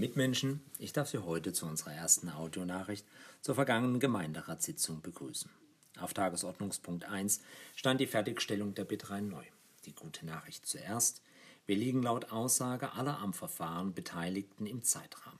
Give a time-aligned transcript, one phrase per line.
[0.00, 3.06] Mitmenschen, ich darf Sie heute zu unserer ersten Audionachricht
[3.42, 5.50] zur vergangenen Gemeinderatssitzung begrüßen.
[5.98, 7.42] Auf Tagesordnungspunkt 1
[7.76, 9.44] stand die Fertigstellung der BIT Rhein neu.
[9.84, 11.20] Die gute Nachricht zuerst.
[11.66, 15.38] Wir liegen laut Aussage aller am Verfahren Beteiligten im Zeitrahmen.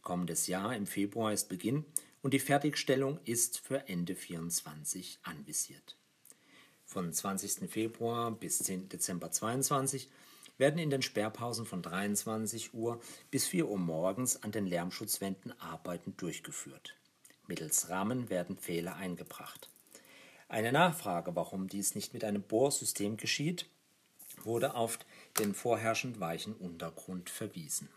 [0.00, 1.84] Kommendes Jahr im Februar ist Beginn
[2.22, 5.96] und die Fertigstellung ist für Ende 2024 anvisiert.
[6.86, 7.70] Von 20.
[7.70, 8.88] Februar bis 10.
[8.88, 10.08] Dezember 2022
[10.58, 16.16] werden in den Sperrpausen von 23 Uhr bis 4 Uhr morgens an den Lärmschutzwänden Arbeiten
[16.16, 16.94] durchgeführt.
[17.46, 19.70] Mittels Rahmen werden Fehler eingebracht.
[20.48, 23.66] Eine Nachfrage, warum dies nicht mit einem Bohrsystem geschieht,
[24.44, 24.98] wurde auf
[25.38, 27.88] den vorherrschend weichen Untergrund verwiesen.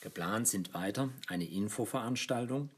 [0.00, 2.70] Geplant sind weiter eine Infoveranstaltung,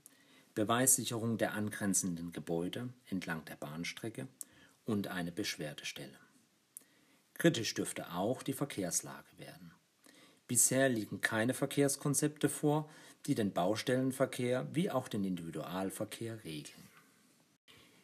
[0.55, 4.27] Beweissicherung der angrenzenden Gebäude entlang der Bahnstrecke
[4.85, 6.19] und eine Beschwerdestelle.
[7.41, 9.73] Kritisch dürfte auch die Verkehrslage werden.
[10.47, 12.87] Bisher liegen keine Verkehrskonzepte vor,
[13.24, 16.87] die den Baustellenverkehr wie auch den Individualverkehr regeln.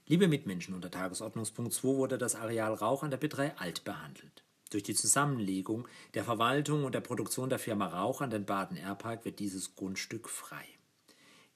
[0.06, 4.42] Liebe Mitmenschen, unter Tagesordnungspunkt 2 wurde das Areal Rauch an der B3 alt behandelt.
[4.70, 9.38] Durch die Zusammenlegung der Verwaltung und der Produktion der Firma Rauch an den Baden-Airpark wird
[9.38, 10.64] dieses Grundstück frei.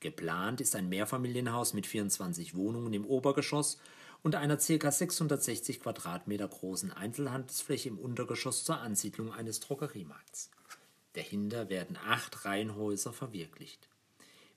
[0.00, 3.78] Geplant ist ein Mehrfamilienhaus mit 24 Wohnungen im Obergeschoss
[4.22, 4.90] und einer ca.
[4.90, 10.50] 660 Quadratmeter großen Einzelhandelsfläche im Untergeschoss zur Ansiedlung eines Drogeriemarkts.
[11.14, 13.88] Dahinter werden acht Reihenhäuser verwirklicht.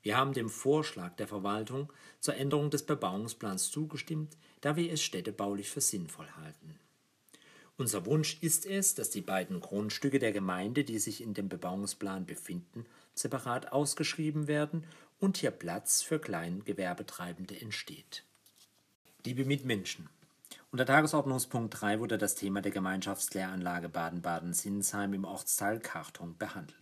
[0.02, 5.70] Wir haben dem Vorschlag der Verwaltung zur Änderung des Bebauungsplans zugestimmt, da wir es städtebaulich
[5.70, 6.78] für sinnvoll halten.
[7.76, 12.26] Unser Wunsch ist es, dass die beiden Grundstücke der Gemeinde, die sich in dem Bebauungsplan
[12.26, 14.84] befinden, separat ausgeschrieben werden
[15.18, 18.24] und hier Platz für Kleingewerbetreibende entsteht.
[19.26, 20.10] Liebe Mitmenschen,
[20.70, 26.76] unter Tagesordnungspunkt 3 wurde das Thema der Gemeinschaftskläranlage Baden-Baden-Sinsheim im Ortsteil Kartung behandelt.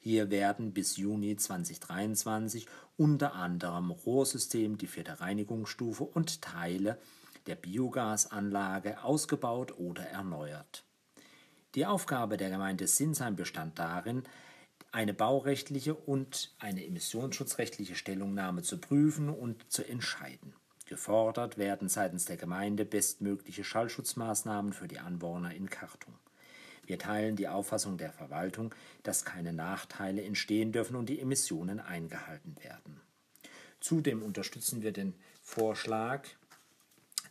[0.00, 6.98] Hier werden bis Juni 2023 unter anderem Rohrsystem, die vierte Reinigungsstufe und Teile
[7.46, 10.82] der Biogasanlage ausgebaut oder erneuert.
[11.76, 14.24] Die Aufgabe der Gemeinde Sinsheim bestand darin,
[14.90, 20.56] eine baurechtliche und eine emissionsschutzrechtliche Stellungnahme zu prüfen und zu entscheiden.
[20.92, 26.12] Gefordert werden seitens der Gemeinde bestmögliche Schallschutzmaßnahmen für die Anwohner in Kartung.
[26.84, 32.56] Wir teilen die Auffassung der Verwaltung, dass keine Nachteile entstehen dürfen und die Emissionen eingehalten
[32.62, 33.00] werden.
[33.80, 36.26] Zudem unterstützen wir den Vorschlag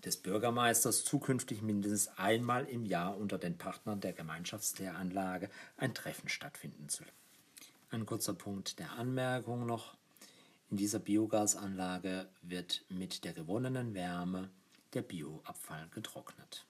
[0.04, 6.90] des Bürgermeisters, zukünftig mindestens einmal im Jahr unter den Partnern der Gemeinschaftslehranlage ein Treffen stattfinden
[6.90, 7.04] zu.
[7.92, 9.94] Ein kurzer Punkt der Anmerkung noch.
[10.72, 14.50] In dieser Biogasanlage wird mit der gewonnenen Wärme
[14.94, 16.66] der Bioabfall getrocknet.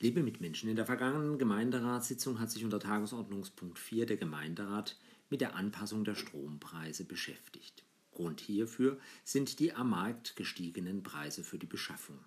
[0.00, 4.96] Liebe Mitmenschen, in der vergangenen Gemeinderatssitzung hat sich unter Tagesordnungspunkt 4 der Gemeinderat
[5.28, 7.84] mit der Anpassung der Strompreise beschäftigt.
[8.18, 12.18] Grund hierfür sind die am Markt gestiegenen Preise für die Beschaffung.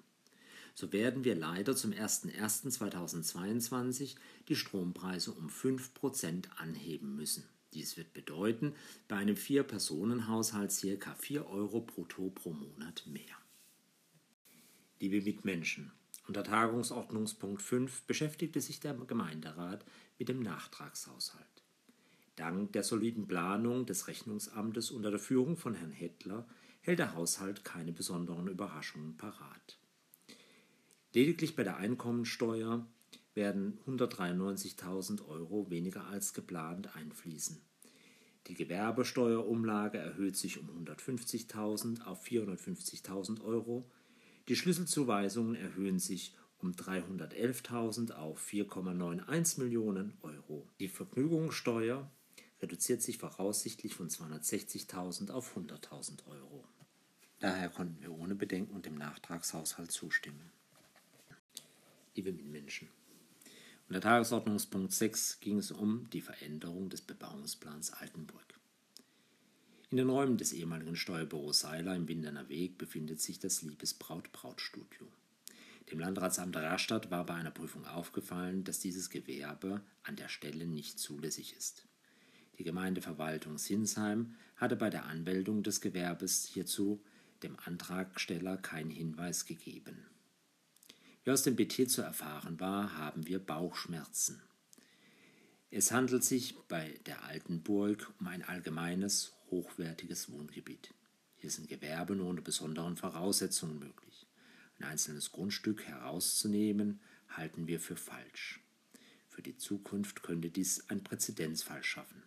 [0.74, 4.16] So werden wir leider zum 01.01.2022
[4.48, 7.44] die Strompreise um 5% anheben müssen.
[7.74, 8.74] Dies wird bedeuten,
[9.10, 11.14] bei einem Vier-Personen-Haushalt ca.
[11.14, 13.36] 4 Euro brutto pro Monat mehr.
[15.02, 15.92] Liebe Mitmenschen,
[16.26, 19.84] unter Tagungsordnungspunkt 5 beschäftigte sich der Gemeinderat
[20.18, 21.61] mit dem Nachtragshaushalt.
[22.36, 26.48] Dank der soliden Planung des Rechnungsamtes unter der Führung von Herrn Hettler
[26.80, 29.78] hält der Haushalt keine besonderen Überraschungen parat.
[31.14, 32.88] Lediglich bei der Einkommensteuer
[33.34, 37.62] werden 193.000 Euro weniger als geplant einfließen.
[38.48, 43.90] Die Gewerbesteuerumlage erhöht sich um 150.000 auf 450.000 Euro.
[44.48, 50.68] Die Schlüsselzuweisungen erhöhen sich um 311.000 auf 4,91 Millionen Euro.
[50.80, 52.10] Die Vergnügungssteuer
[52.62, 56.64] reduziert sich voraussichtlich von 260.000 auf 100.000 Euro.
[57.40, 60.52] Daher konnten wir ohne Bedenken dem Nachtragshaushalt zustimmen.
[62.14, 62.90] Liebe Mitmenschen,
[63.88, 68.60] unter Tagesordnungspunkt 6 ging es um die Veränderung des Bebauungsplans Altenburg.
[69.90, 75.06] In den Räumen des ehemaligen Steuerbüros Seiler im Winderner Weg befindet sich das Liebesbraut-Brautstudio.
[75.92, 80.98] Dem Landratsamt Rastatt war bei einer Prüfung aufgefallen, dass dieses Gewerbe an der Stelle nicht
[80.98, 81.86] zulässig ist.
[82.62, 87.04] Die Gemeindeverwaltung Sinsheim hatte bei der Anmeldung des Gewerbes hierzu
[87.42, 90.06] dem Antragsteller keinen Hinweis gegeben.
[91.24, 94.44] Wie aus dem BT zu erfahren war, haben wir Bauchschmerzen.
[95.72, 100.94] Es handelt sich bei der Altenburg um ein allgemeines, hochwertiges Wohngebiet.
[101.38, 104.28] Hier sind Gewerbe nur unter besonderen Voraussetzungen möglich.
[104.78, 108.60] Ein einzelnes Grundstück herauszunehmen, halten wir für falsch.
[109.30, 112.22] Für die Zukunft könnte dies ein Präzedenzfall schaffen.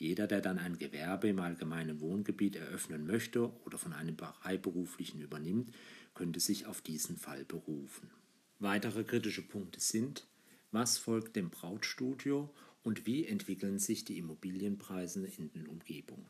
[0.00, 5.74] Jeder, der dann ein Gewerbe im allgemeinen Wohngebiet eröffnen möchte oder von einem Freiberuflichen übernimmt,
[6.14, 8.10] könnte sich auf diesen Fall berufen.
[8.58, 10.26] Weitere kritische Punkte sind,
[10.72, 12.48] was folgt dem Brautstudio
[12.82, 16.26] und wie entwickeln sich die Immobilienpreise in den Umgebungen.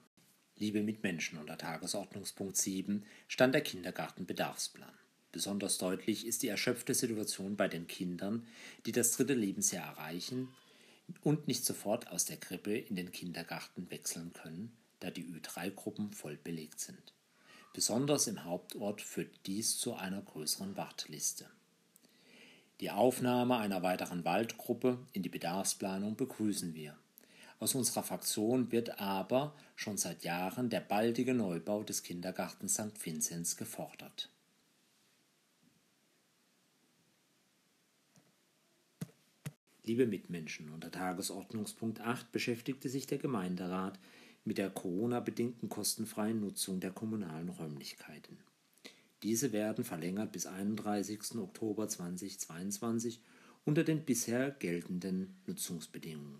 [0.56, 4.92] Liebe Mitmenschen, unter Tagesordnungspunkt 7 stand der Kindergartenbedarfsplan.
[5.30, 8.48] Besonders deutlich ist die erschöpfte Situation bei den Kindern,
[8.84, 10.48] die das dritte Lebensjahr erreichen
[11.22, 16.36] und nicht sofort aus der Krippe in den Kindergarten wechseln können, da die Ü3-Gruppen voll
[16.36, 17.12] belegt sind.
[17.72, 21.46] Besonders im Hauptort führt dies zu einer größeren Warteliste.
[22.80, 26.96] Die Aufnahme einer weiteren Waldgruppe in die Bedarfsplanung begrüßen wir.
[27.58, 33.04] Aus unserer Fraktion wird aber schon seit Jahren der baldige Neubau des Kindergartens St.
[33.04, 34.30] Vinzenz gefordert.
[39.90, 43.98] Liebe Mitmenschen, unter Tagesordnungspunkt 8 beschäftigte sich der Gemeinderat
[44.44, 48.38] mit der Corona-bedingten kostenfreien Nutzung der kommunalen Räumlichkeiten.
[49.24, 51.34] Diese werden verlängert bis 31.
[51.38, 53.20] Oktober 2022
[53.64, 56.38] unter den bisher geltenden Nutzungsbedingungen.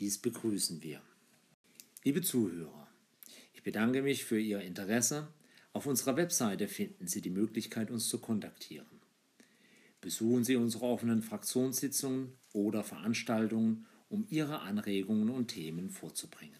[0.00, 1.00] Dies begrüßen wir.
[2.02, 2.88] Liebe Zuhörer,
[3.54, 5.28] ich bedanke mich für Ihr Interesse.
[5.72, 9.00] Auf unserer Webseite finden Sie die Möglichkeit, uns zu kontaktieren.
[10.00, 16.59] Besuchen Sie unsere offenen Fraktionssitzungen oder Veranstaltungen, um Ihre Anregungen und Themen vorzubringen.